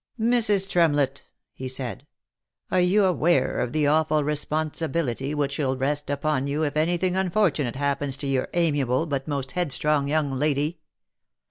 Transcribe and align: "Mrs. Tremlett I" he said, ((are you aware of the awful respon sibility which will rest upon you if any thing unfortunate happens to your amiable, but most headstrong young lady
"Mrs. 0.19 0.67
Tremlett 0.67 1.21
I" 1.23 1.29
he 1.53 1.67
said, 1.67 2.07
((are 2.71 2.81
you 2.81 3.05
aware 3.05 3.59
of 3.59 3.71
the 3.71 3.85
awful 3.85 4.23
respon 4.23 4.71
sibility 4.73 5.35
which 5.35 5.59
will 5.59 5.77
rest 5.77 6.09
upon 6.09 6.47
you 6.47 6.63
if 6.63 6.75
any 6.75 6.97
thing 6.97 7.15
unfortunate 7.15 7.75
happens 7.75 8.17
to 8.17 8.25
your 8.25 8.47
amiable, 8.55 9.05
but 9.05 9.27
most 9.27 9.51
headstrong 9.51 10.07
young 10.07 10.31
lady 10.31 10.79